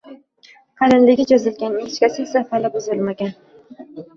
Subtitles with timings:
[0.81, 3.35] Qalinligi cho'zilgan, ingichkasi esa hali buzilmagan